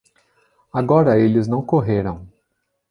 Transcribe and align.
Agora 0.73 1.19
eles 1.19 1.47
não 1.47 1.63
correram. 1.63 2.27